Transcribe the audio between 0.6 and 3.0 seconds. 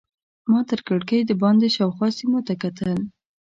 تر کړکۍ دباندې شاوخوا سیمو ته کتل.